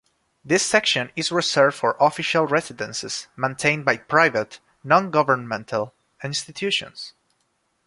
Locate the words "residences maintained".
2.47-3.85